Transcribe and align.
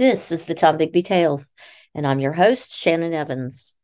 This 0.00 0.32
is 0.32 0.46
the 0.46 0.54
Tombigbee 0.54 1.04
Tales, 1.04 1.52
and 1.94 2.06
I'm 2.06 2.20
your 2.20 2.32
host, 2.32 2.74
Shannon 2.74 3.12
Evans. 3.12 3.76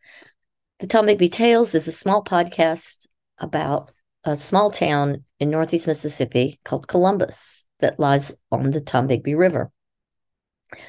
The 0.78 0.86
Tombigbee 0.86 1.30
Tales 1.30 1.74
is 1.74 1.88
a 1.88 1.92
small 1.92 2.24
podcast 2.24 3.06
about 3.36 3.90
a 4.24 4.34
small 4.34 4.70
town 4.70 5.24
in 5.38 5.50
northeast 5.50 5.86
Mississippi 5.86 6.58
called 6.64 6.88
Columbus 6.88 7.66
that 7.80 8.00
lies 8.00 8.34
on 8.50 8.70
the 8.70 8.80
Tombigbee 8.80 9.36
River. 9.36 9.70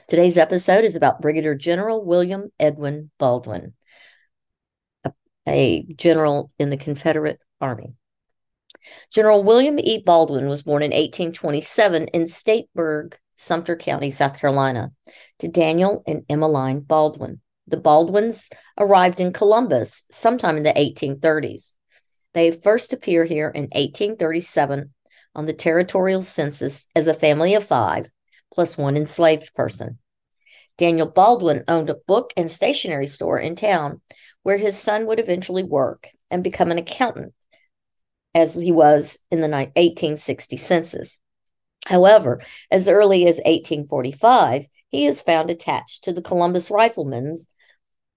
Today's 0.07 0.37
episode 0.37 0.85
is 0.85 0.95
about 0.95 1.21
Brigadier 1.21 1.55
General 1.55 2.05
William 2.05 2.49
Edwin 2.57 3.11
Baldwin, 3.19 3.73
a, 5.03 5.11
a 5.45 5.83
general 5.97 6.53
in 6.57 6.69
the 6.69 6.77
Confederate 6.77 7.41
Army. 7.59 7.95
General 9.11 9.43
William 9.43 9.79
E. 9.79 10.01
Baldwin 10.03 10.47
was 10.47 10.63
born 10.63 10.83
in 10.83 10.91
1827 10.91 12.07
in 12.09 12.25
Stateburg, 12.25 13.17
Sumter 13.35 13.75
County, 13.75 14.11
South 14.11 14.39
Carolina, 14.39 14.91
to 15.39 15.47
Daniel 15.47 16.03
and 16.07 16.25
Emmeline 16.29 16.79
Baldwin. 16.79 17.41
The 17.67 17.77
Baldwins 17.77 18.49
arrived 18.77 19.19
in 19.19 19.33
Columbus 19.33 20.05
sometime 20.09 20.57
in 20.57 20.63
the 20.63 20.73
1830s. 20.73 21.75
They 22.33 22.51
first 22.51 22.93
appear 22.93 23.25
here 23.25 23.49
in 23.49 23.63
1837 23.63 24.93
on 25.35 25.45
the 25.45 25.53
territorial 25.53 26.21
census 26.21 26.87
as 26.95 27.07
a 27.07 27.13
family 27.13 27.53
of 27.55 27.65
five, 27.65 28.09
plus 28.53 28.77
one 28.77 28.97
enslaved 28.97 29.53
person. 29.53 29.99
Daniel 30.77 31.07
Baldwin 31.07 31.63
owned 31.67 31.89
a 31.89 31.95
book 32.07 32.33
and 32.37 32.51
stationery 32.51 33.07
store 33.07 33.39
in 33.39 33.55
town 33.55 34.01
where 34.43 34.57
his 34.57 34.77
son 34.77 35.05
would 35.05 35.19
eventually 35.19 35.63
work 35.63 36.09
and 36.29 36.43
become 36.43 36.71
an 36.71 36.77
accountant, 36.77 37.33
as 38.33 38.53
he 38.55 38.71
was 38.71 39.19
in 39.31 39.41
the 39.41 39.47
1860 39.47 40.57
census. 40.57 41.19
However, 41.85 42.41
as 42.69 42.87
early 42.87 43.27
as 43.27 43.37
1845, 43.37 44.67
he 44.89 45.05
is 45.05 45.21
found 45.21 45.49
attached 45.49 46.03
to 46.03 46.13
the 46.13 46.21
Columbus 46.21 46.69
Riflemen's 46.69 47.49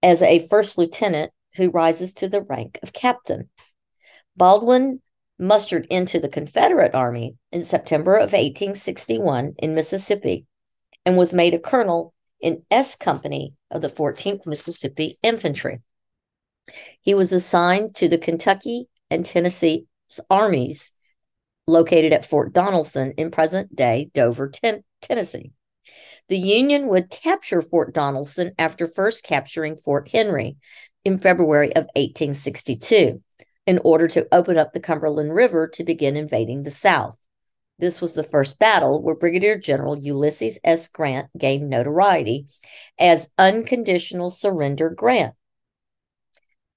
as 0.03 0.21
a 0.21 0.47
first 0.47 0.77
lieutenant 0.77 1.31
who 1.55 1.71
rises 1.71 2.13
to 2.15 2.29
the 2.29 2.41
rank 2.41 2.79
of 2.81 2.93
captain. 2.93 3.49
Baldwin 4.35 5.01
mustered 5.37 5.87
into 5.89 6.19
the 6.19 6.29
Confederate 6.29 6.95
Army 6.95 7.35
in 7.51 7.63
September 7.63 8.15
of 8.15 8.31
1861 8.31 9.55
in 9.57 9.73
Mississippi 9.73 10.45
and 11.05 11.17
was 11.17 11.33
made 11.33 11.53
a 11.53 11.59
colonel 11.59 12.13
in 12.39 12.63
S 12.69 12.95
Company 12.95 13.53
of 13.69 13.81
the 13.81 13.89
14th 13.89 14.45
Mississippi 14.45 15.17
Infantry. 15.23 15.81
He 17.01 17.13
was 17.13 17.33
assigned 17.33 17.95
to 17.95 18.07
the 18.07 18.17
Kentucky 18.17 18.87
and 19.09 19.25
Tennessee 19.25 19.87
armies 20.29 20.91
located 21.67 22.13
at 22.13 22.25
Fort 22.25 22.53
Donelson 22.53 23.13
in 23.17 23.31
present 23.31 23.75
day 23.75 24.09
Dover, 24.13 24.49
ten- 24.49 24.83
Tennessee. 25.01 25.51
The 26.27 26.37
Union 26.37 26.87
would 26.87 27.09
capture 27.09 27.61
Fort 27.61 27.93
Donelson 27.93 28.51
after 28.57 28.87
first 28.87 29.23
capturing 29.23 29.77
Fort 29.77 30.09
Henry 30.09 30.57
in 31.03 31.17
February 31.17 31.75
of 31.75 31.85
1862 31.95 33.21
in 33.67 33.79
order 33.83 34.07
to 34.07 34.27
open 34.31 34.57
up 34.57 34.73
the 34.73 34.79
Cumberland 34.79 35.33
River 35.33 35.67
to 35.67 35.83
begin 35.83 36.15
invading 36.15 36.63
the 36.63 36.71
South. 36.71 37.17
This 37.79 37.99
was 37.99 38.13
the 38.13 38.23
first 38.23 38.59
battle 38.59 39.01
where 39.01 39.15
Brigadier 39.15 39.57
General 39.57 39.97
Ulysses 39.97 40.59
S. 40.63 40.87
Grant 40.89 41.27
gained 41.37 41.69
notoriety 41.69 42.45
as 42.99 43.29
Unconditional 43.37 44.29
Surrender 44.29 44.89
Grant. 44.89 45.33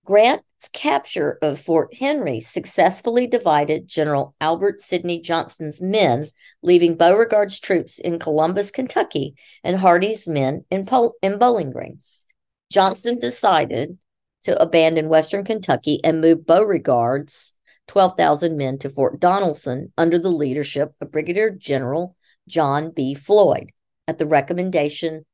Grant's 0.04 0.68
capture 0.72 1.38
of 1.40 1.58
Fort 1.58 1.94
Henry 1.94 2.40
successfully 2.40 3.26
divided 3.26 3.88
General 3.88 4.34
Albert 4.40 4.80
Sidney 4.80 5.22
Johnston's 5.22 5.80
men, 5.80 6.28
leaving 6.62 6.96
Beauregard's 6.96 7.58
troops 7.58 7.98
in 7.98 8.18
Columbus, 8.18 8.70
Kentucky, 8.70 9.34
and 9.62 9.78
Hardee's 9.78 10.28
men 10.28 10.64
in, 10.70 10.84
Pol- 10.84 11.14
in 11.22 11.38
Bowling 11.38 11.70
Green. 11.70 12.00
Johnston 12.70 13.18
decided 13.18 13.96
to 14.42 14.60
abandon 14.60 15.08
Western 15.08 15.44
Kentucky 15.44 16.00
and 16.04 16.20
move 16.20 16.46
Beauregard's 16.46 17.54
12,000 17.88 18.56
men 18.56 18.78
to 18.78 18.90
Fort 18.90 19.20
Donelson 19.20 19.90
under 19.96 20.18
the 20.18 20.30
leadership 20.30 20.92
of 21.00 21.12
Brigadier 21.12 21.50
General 21.50 22.16
John 22.46 22.90
B. 22.90 23.14
Floyd 23.14 23.70
at 24.06 24.18
the 24.18 24.26
recommendation 24.26 25.24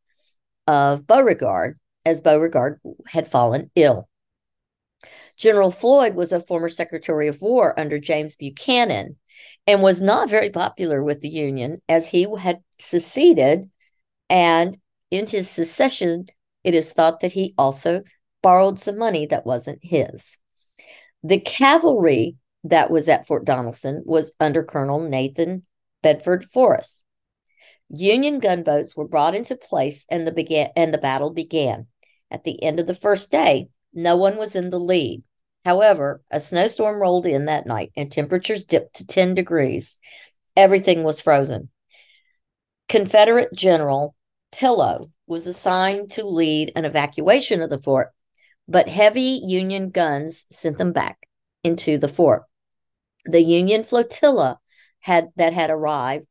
of 0.67 1.07
Beauregard, 1.07 1.79
as 2.05 2.21
Beauregard 2.21 2.81
had 3.07 3.27
fallen 3.27 3.71
ill. 3.75 4.09
General 5.37 5.71
Floyd 5.71 6.15
was 6.15 6.33
a 6.33 6.41
former 6.41 6.69
Secretary 6.69 7.29
of 7.29 7.41
War 7.41 7.79
under 7.79 7.99
James 7.99 8.37
Buchanan 8.37 9.17
and 9.67 9.83
was 9.83 10.03
not 10.03 10.29
very 10.29 10.51
popular 10.51 11.03
with 11.03 11.21
the 11.21 11.29
Union 11.29 11.81
as 11.89 12.09
he 12.09 12.27
had 12.39 12.61
seceded. 12.79 13.71
And 14.29 14.79
in 15.11 15.27
his 15.27 15.49
secession, 15.49 16.27
it 16.65 16.75
is 16.75 16.93
thought 16.93 17.21
that 17.21 17.33
he 17.33 17.55
also 17.57 18.03
borrowed 18.43 18.79
some 18.79 18.99
money 18.99 19.27
that 19.27 19.47
wasn't 19.47 19.81
his. 19.83 20.39
The 21.23 21.41
cavalry 21.41 22.37
that 22.65 22.91
was 22.91 23.09
at 23.09 23.27
Fort 23.27 23.45
Donelson 23.45 24.03
was 24.05 24.35
under 24.41 24.63
Colonel 24.63 25.01
Nathan 25.01 25.65
Bedford 26.03 26.45
Forrest. 26.45 27.03
Union 27.89 28.39
gunboats 28.39 28.97
were 28.97 29.09
brought 29.09 29.35
into 29.35 29.57
place 29.57 30.07
and 30.11 30.27
the 30.27 30.33
began 30.33 30.71
and 30.77 30.95
the 30.95 30.99
battle 30.99 31.31
began. 31.31 31.87
At 32.31 32.45
the 32.45 32.63
end 32.63 32.79
of 32.79 32.87
the 32.87 32.95
first 32.95 33.33
day, 33.33 33.69
no 33.93 34.17
one 34.17 34.37
was 34.37 34.57
in 34.57 34.71
the 34.71 34.81
lead. 34.81 35.23
However, 35.65 36.23
a 36.31 36.41
snowstorm 36.41 37.01
rolled 37.01 37.27
in 37.27 37.47
that 37.47 37.67
night 37.67 37.93
and 37.97 38.11
temperatures 38.11 38.65
dipped 38.65 38.97
to 38.97 39.07
10 39.07 39.35
degrees. 39.35 39.99
Everything 40.57 41.03
was 41.03 41.21
frozen. 41.21 41.71
Confederate 42.89 43.53
General 43.55 44.15
Pillow 44.53 45.11
was 45.27 45.47
assigned 45.47 46.11
to 46.13 46.27
lead 46.27 46.73
an 46.75 46.85
evacuation 46.85 47.63
of 47.63 47.71
the 47.71 47.79
fort, 47.79 48.11
but 48.67 48.89
heavy 48.89 49.41
Union 49.45 49.91
guns 49.91 50.47
sent 50.51 50.79
them 50.79 50.93
back 50.93 51.19
into 51.63 51.99
the 51.99 52.09
fort. 52.09 52.43
The 53.27 53.43
Union 53.43 53.85
flotilla 53.85 54.59
had 55.01 55.29
that 55.37 55.53
had 55.53 55.71
arrived 55.71 56.27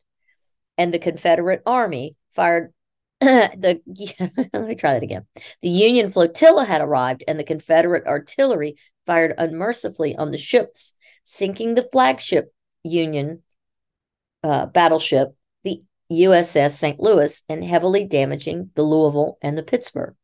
and 0.77 0.93
the 0.93 0.99
Confederate 0.99 1.61
Army 1.65 2.15
fired 2.31 2.73
the 3.21 3.81
let 4.53 4.67
me 4.67 4.75
try 4.75 4.93
that 4.93 5.03
again. 5.03 5.25
The 5.61 5.69
Union 5.69 6.11
flotilla 6.11 6.65
had 6.65 6.81
arrived, 6.81 7.23
and 7.27 7.37
the 7.37 7.43
Confederate 7.43 8.07
artillery 8.07 8.77
fired 9.05 9.33
unmercifully 9.37 10.15
on 10.15 10.31
the 10.31 10.37
ships, 10.37 10.93
sinking 11.25 11.75
the 11.75 11.83
flagship 11.83 12.53
Union 12.83 13.43
uh, 14.43 14.67
battleship, 14.67 15.35
the 15.63 15.81
USS 16.11 16.71
St. 16.71 16.99
Louis, 16.99 17.43
and 17.49 17.63
heavily 17.63 18.05
damaging 18.05 18.71
the 18.75 18.83
Louisville 18.83 19.37
and 19.41 19.57
the 19.57 19.63
Pittsburgh. 19.63 20.15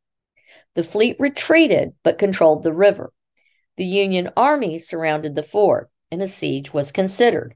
The 0.76 0.84
fleet 0.84 1.18
retreated 1.20 1.94
but 2.04 2.18
controlled 2.18 2.64
the 2.64 2.74
river. 2.74 3.12
The 3.76 3.86
Union 3.86 4.30
Army 4.38 4.80
surrounded 4.80 5.36
the 5.36 5.44
fort, 5.44 5.90
and 6.12 6.22
a 6.22 6.28
siege 6.28 6.74
was 6.74 6.94
considered. 6.94 7.56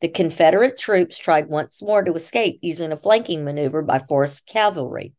The 0.00 0.08
Confederate 0.08 0.78
troops 0.78 1.18
tried 1.18 1.48
once 1.48 1.82
more 1.82 2.02
to 2.02 2.14
escape 2.14 2.60
using 2.62 2.90
a 2.90 2.96
flanking 2.96 3.44
maneuver 3.44 3.82
by 3.82 3.98
Forrest's 3.98 4.40
cavalry. 4.40 5.12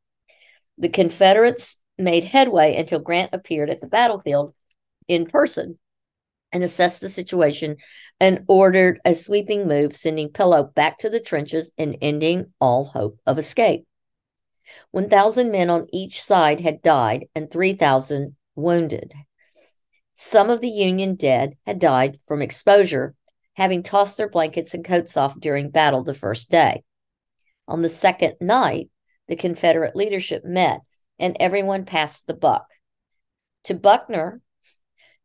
The 0.77 0.89
Confederates 0.89 1.77
made 1.99 2.23
headway 2.23 2.75
until 2.75 2.99
Grant 2.99 3.33
appeared 3.33 3.69
at 3.69 3.79
the 3.79 3.87
battlefield 3.87 4.55
in 5.07 5.27
person 5.27 5.77
and 6.51 6.63
assessed 6.63 6.99
the 6.99 7.09
situation 7.09 7.77
and 8.19 8.43
ordered 8.47 8.99
a 9.05 9.13
sweeping 9.13 9.67
move, 9.67 9.95
sending 9.95 10.29
Pillow 10.29 10.63
back 10.63 10.97
to 10.99 11.09
the 11.09 11.19
trenches 11.19 11.71
and 11.77 11.97
ending 12.01 12.51
all 12.59 12.85
hope 12.85 13.19
of 13.25 13.37
escape. 13.37 13.85
1,000 14.91 15.51
men 15.51 15.69
on 15.69 15.87
each 15.93 16.21
side 16.21 16.59
had 16.59 16.81
died 16.81 17.27
and 17.35 17.51
3,000 17.51 18.35
wounded. 18.55 19.13
Some 20.13 20.49
of 20.49 20.61
the 20.61 20.69
Union 20.69 21.15
dead 21.15 21.55
had 21.65 21.79
died 21.79 22.19
from 22.27 22.41
exposure 22.41 23.15
having 23.53 23.83
tossed 23.83 24.17
their 24.17 24.29
blankets 24.29 24.73
and 24.73 24.85
coats 24.85 25.17
off 25.17 25.39
during 25.39 25.69
battle 25.69 26.03
the 26.03 26.13
first 26.13 26.49
day. 26.49 26.83
On 27.67 27.81
the 27.81 27.89
second 27.89 28.35
night, 28.41 28.89
the 29.27 29.35
Confederate 29.35 29.95
leadership 29.95 30.43
met 30.43 30.81
and 31.19 31.37
everyone 31.39 31.85
passed 31.85 32.27
the 32.27 32.33
buck 32.33 32.67
to 33.65 33.73
Buckner 33.73 34.41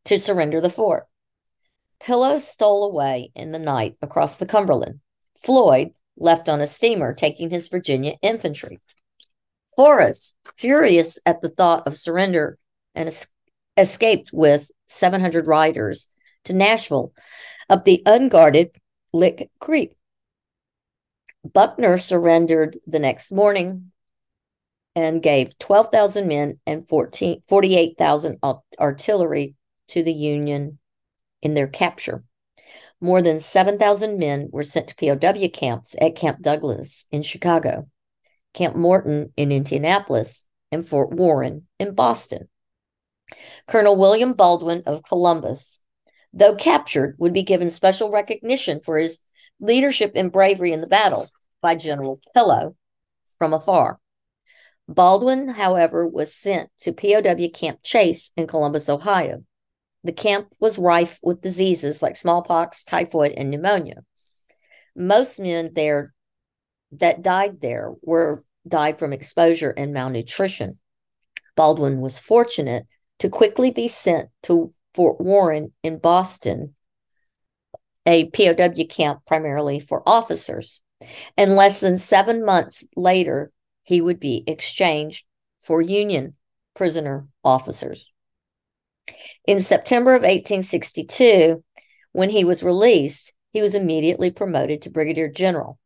to 0.05 0.17
surrender 0.17 0.61
the 0.61 0.69
fort. 0.69 1.07
Pillow 1.99 2.37
stole 2.37 2.83
away 2.83 3.31
in 3.35 3.51
the 3.51 3.59
night 3.59 3.97
across 4.01 4.37
the 4.37 4.45
Cumberland. 4.45 4.99
Floyd 5.43 5.91
left 6.15 6.47
on 6.47 6.61
a 6.61 6.67
steamer 6.67 7.13
taking 7.13 7.49
his 7.49 7.67
Virginia 7.67 8.13
infantry. 8.21 8.79
Forrest, 9.75 10.35
furious 10.55 11.19
at 11.25 11.41
the 11.41 11.49
thought 11.49 11.87
of 11.87 11.97
surrender 11.97 12.57
and 12.95 13.07
es- 13.07 13.27
escaped 13.77 14.31
with 14.33 14.71
700 14.87 15.47
riders 15.47 16.09
to 16.45 16.53
Nashville 16.53 17.13
up 17.69 17.85
the 17.85 18.01
unguarded 18.05 18.71
Lick 19.13 19.49
Creek. 19.59 19.93
Buckner 21.43 21.97
surrendered 21.97 22.79
the 22.85 22.99
next 22.99 23.31
morning 23.31 23.91
and 24.95 25.21
gave 25.21 25.57
12,000 25.59 26.27
men 26.27 26.59
and 26.65 26.87
48,000 26.89 28.39
artillery 28.79 29.55
to 29.89 30.03
the 30.03 30.13
Union 30.13 30.79
in 31.41 31.53
their 31.53 31.67
capture. 31.67 32.23
More 32.99 33.21
than 33.21 33.39
7,000 33.39 34.17
men 34.17 34.49
were 34.51 34.63
sent 34.63 34.87
to 34.87 34.95
POW 34.95 35.47
camps 35.49 35.95
at 36.01 36.15
Camp 36.15 36.41
Douglas 36.41 37.05
in 37.11 37.21
Chicago. 37.21 37.87
Camp 38.53 38.75
Morton 38.75 39.31
in 39.37 39.51
Indianapolis, 39.51 40.43
and 40.71 40.85
Fort 40.85 41.11
Warren 41.11 41.67
in 41.79 41.93
Boston. 41.93 42.49
Colonel 43.67 43.95
William 43.95 44.33
Baldwin 44.33 44.83
of 44.85 45.03
Columbus, 45.03 45.79
though 46.37 46.55
captured, 46.55 47.15
would 47.17 47.33
be 47.33 47.43
given 47.43 47.71
special 47.71 48.11
recognition 48.11 48.79
for 48.79 48.99
his 48.99 49.21
leadership 49.59 50.11
and 50.15 50.31
bravery 50.31 50.71
in 50.71 50.81
the 50.81 50.87
battle 50.87 51.27
by 51.61 51.75
General 51.75 52.21
Pillow 52.33 52.75
from 53.39 53.53
afar. 53.53 53.99
Baldwin, 54.87 55.49
however, 55.49 56.07
was 56.07 56.33
sent 56.33 56.69
to 56.79 56.93
POW 56.93 57.49
Camp 57.53 57.79
Chase 57.83 58.31
in 58.37 58.45
Columbus, 58.47 58.87
Ohio. 58.87 59.43
The 60.03 60.13
camp 60.13 60.53
was 60.59 60.77
rife 60.77 61.19
with 61.23 61.41
diseases 61.41 62.01
like 62.01 62.15
smallpox, 62.15 62.83
typhoid, 62.85 63.31
and 63.31 63.49
pneumonia. 63.49 64.05
Most 64.95 65.39
men 65.39 65.71
there 65.73 66.13
that 66.93 67.21
died 67.21 67.59
there 67.59 67.93
were 68.01 68.43
died 68.65 68.99
from 68.99 69.11
exposure 69.11 69.71
and 69.71 69.91
malnutrition. 69.91 70.77
Baldwin 71.55 71.99
was 71.99 72.19
fortunate 72.19 72.85
to 73.19 73.29
quickly 73.29 73.71
be 73.71 73.87
sent 73.87 74.29
to 74.43 74.71
Fort 74.97 75.21
Warren 75.21 75.73
in 75.83 75.99
Boston, 75.99 76.73
a 78.07 78.31
POW 78.31 78.85
camp 78.89 79.19
primarily 79.27 79.79
for 79.79 80.01
officers. 80.09 80.81
And 81.37 81.55
less 81.55 81.79
than 81.79 81.99
seven 81.99 82.43
months 82.43 82.87
later, 82.95 83.51
he 83.83 84.01
would 84.01 84.19
be 84.19 84.43
exchanged 84.47 85.27
for 85.61 85.83
Union 85.83 86.33
prisoner 86.73 87.27
officers. 87.43 88.11
In 89.45 89.59
September 89.59 90.15
of 90.15 90.23
1862, 90.23 91.63
when 92.13 92.31
he 92.31 92.43
was 92.43 92.63
released, 92.63 93.33
he 93.53 93.61
was 93.61 93.75
immediately 93.75 94.31
promoted 94.31 94.81
to 94.81 94.89
brigadier 94.89 95.29
general. 95.29 95.77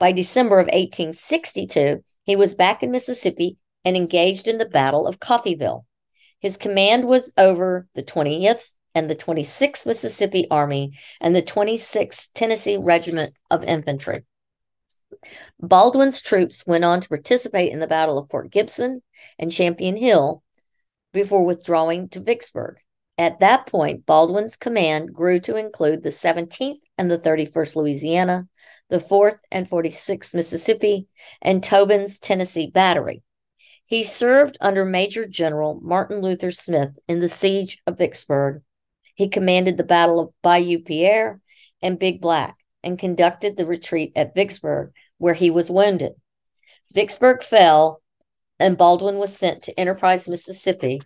By 0.00 0.10
December 0.10 0.58
of 0.58 0.66
1862, 0.66 2.02
he 2.24 2.34
was 2.34 2.54
back 2.54 2.82
in 2.82 2.90
Mississippi 2.90 3.58
and 3.84 3.96
engaged 3.96 4.48
in 4.48 4.58
the 4.58 4.66
Battle 4.66 5.06
of 5.06 5.20
Coffeyville. 5.20 5.84
His 6.40 6.56
command 6.56 7.06
was 7.06 7.32
over 7.36 7.86
the 7.94 8.02
20th 8.02 8.76
and 8.94 9.08
the 9.08 9.16
26th 9.16 9.86
Mississippi 9.86 10.48
Army 10.50 10.98
and 11.20 11.34
the 11.34 11.42
26th 11.42 12.28
Tennessee 12.34 12.76
Regiment 12.76 13.34
of 13.50 13.62
Infantry. 13.62 14.24
Baldwin's 15.60 16.22
troops 16.22 16.66
went 16.66 16.84
on 16.84 17.00
to 17.00 17.08
participate 17.08 17.72
in 17.72 17.78
the 17.78 17.86
Battle 17.86 18.18
of 18.18 18.28
Port 18.28 18.50
Gibson 18.50 19.02
and 19.38 19.52
Champion 19.52 19.96
Hill 19.96 20.42
before 21.12 21.44
withdrawing 21.44 22.08
to 22.10 22.20
Vicksburg. 22.20 22.78
At 23.18 23.40
that 23.40 23.66
point, 23.66 24.06
Baldwin's 24.06 24.56
command 24.56 25.12
grew 25.12 25.40
to 25.40 25.56
include 25.56 26.02
the 26.02 26.08
17th 26.08 26.80
and 26.96 27.10
the 27.10 27.18
31st 27.18 27.76
Louisiana, 27.76 28.48
the 28.88 28.96
4th 28.98 29.38
and 29.50 29.68
46th 29.68 30.34
Mississippi, 30.34 31.06
and 31.42 31.62
Tobin's 31.62 32.18
Tennessee 32.18 32.70
Battery. 32.70 33.22
He 33.90 34.04
served 34.04 34.56
under 34.60 34.84
Major 34.84 35.26
General 35.26 35.80
Martin 35.82 36.20
Luther 36.20 36.52
Smith 36.52 36.96
in 37.08 37.18
the 37.18 37.28
siege 37.28 37.82
of 37.88 37.98
Vicksburg. 37.98 38.62
He 39.16 39.28
commanded 39.28 39.76
the 39.76 39.82
Battle 39.82 40.20
of 40.20 40.32
Bayou 40.42 40.84
Pierre 40.84 41.40
and 41.82 41.98
Big 41.98 42.20
Black 42.20 42.54
and 42.84 43.00
conducted 43.00 43.56
the 43.56 43.66
retreat 43.66 44.12
at 44.14 44.32
Vicksburg, 44.32 44.92
where 45.18 45.34
he 45.34 45.50
was 45.50 45.72
wounded. 45.72 46.12
Vicksburg 46.94 47.42
fell, 47.42 48.00
and 48.60 48.78
Baldwin 48.78 49.16
was 49.16 49.36
sent 49.36 49.64
to 49.64 49.80
Enterprise, 49.80 50.28
Mississippi, 50.28 51.00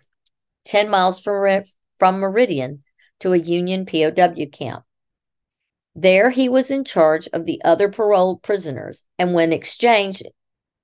10 0.65 0.87
miles 0.87 1.19
from, 1.19 1.63
from 1.97 2.19
Meridian, 2.19 2.83
to 3.21 3.33
a 3.33 3.37
Union 3.37 3.87
POW 3.87 4.45
camp. 4.51 4.83
There 5.95 6.29
he 6.29 6.49
was 6.49 6.69
in 6.69 6.83
charge 6.83 7.27
of 7.33 7.47
the 7.47 7.63
other 7.65 7.89
paroled 7.89 8.43
prisoners, 8.43 9.05
and 9.17 9.33
when 9.33 9.51
exchanged, 9.51 10.27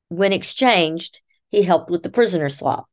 when 0.09 0.33
exchanged, 0.33 1.21
he 1.51 1.61
helped 1.63 1.91
with 1.91 2.01
the 2.01 2.09
prisoner 2.09 2.49
swap. 2.49 2.87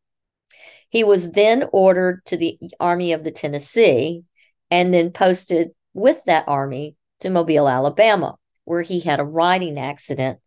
He 0.91 1.05
was 1.05 1.33
then 1.33 1.65
ordered 1.73 2.25
to 2.27 2.37
the 2.37 2.59
Army 2.81 3.13
of 3.13 3.25
the 3.25 3.31
Tennessee 3.31 4.25
and 4.71 4.93
then 4.93 5.13
posted 5.13 5.71
with 5.95 6.23
that 6.25 6.49
army 6.49 6.97
to 7.21 7.31
Mobile, 7.31 7.69
Alabama, 7.69 8.37
where 8.65 8.83
he 8.83 9.01
had 9.01 9.21
a 9.21 9.25
riding 9.25 9.79
accident 9.79 10.41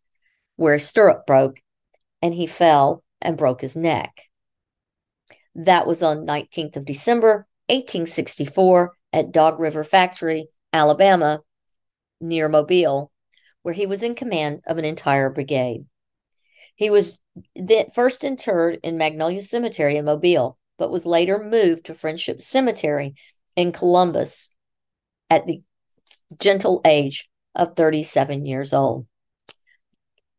where 0.58 0.76
a 0.76 0.80
stirrup 0.80 1.26
broke 1.26 1.60
and 2.22 2.34
he 2.34 2.48
fell 2.48 3.04
and 3.22 3.38
broke 3.38 3.62
his 3.62 3.76
neck. 3.76 4.24
That 5.56 5.88
was 5.88 6.04
on 6.04 6.26
19th 6.26 6.76
of 6.76 6.86
December, 6.86 7.48
1864 7.68 8.94
at 9.14 9.32
Dog 9.32 9.60
River 9.60 9.84
Factory, 9.84 10.48
Alabama, 10.74 11.42
near 12.20 12.48
Mobile, 12.48 13.12
where 13.62 13.74
he 13.74 13.86
was 13.86 14.04
in 14.04 14.16
command 14.16 14.62
of 14.66 14.78
an 14.78 14.86
entire 14.86 15.30
brigade. 15.30 15.86
He 16.82 16.90
was 16.90 17.20
first 17.94 18.24
interred 18.24 18.80
in 18.82 18.98
Magnolia 18.98 19.44
Cemetery 19.44 19.98
in 19.98 20.06
Mobile, 20.06 20.58
but 20.80 20.90
was 20.90 21.06
later 21.06 21.38
moved 21.38 21.86
to 21.86 21.94
Friendship 21.94 22.42
Cemetery 22.42 23.14
in 23.56 23.72
Columbus 23.72 24.50
at 25.30 25.46
the 25.46 25.62
gentle 26.40 26.82
age 26.84 27.30
of 27.54 27.76
37 27.76 28.48
years 28.48 28.74
old. 28.74 29.06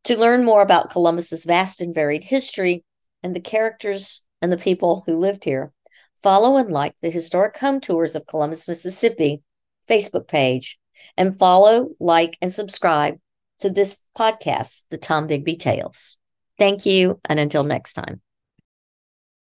To 0.03 0.19
learn 0.19 0.43
more 0.43 0.63
about 0.63 0.91
Columbus's 0.91 1.45
vast 1.45 1.81
and 1.81 1.95
varied 1.95 2.25
history 2.25 2.85
and 3.23 3.37
the 3.37 3.41
characters 3.41 4.25
and 4.41 4.51
the 4.51 4.57
people 4.57 5.05
who 5.07 5.21
lived 5.21 5.45
here, 5.45 5.73
follow 6.25 6.57
and 6.57 6.73
like 6.73 6.97
the 7.03 7.11
Historic 7.11 7.57
Home 7.59 7.81
Tours 7.81 8.17
of 8.17 8.27
Columbus, 8.27 8.67
Mississippi 8.67 9.45
Facebook 9.89 10.27
page 10.27 10.81
and 11.17 11.39
follow, 11.39 11.91
like, 12.01 12.37
and 12.43 12.53
subscribe 12.53 13.21
to 13.61 13.71
this 13.71 13.99
podcast, 14.19 14.87
The 14.91 14.99
Tombigbee 14.99 15.61
Tales. 15.61 16.19
Thank 16.59 16.87
you, 16.87 17.21
and 17.29 17.41
until 17.41 17.65
next 17.65 17.95
time. 17.95 18.21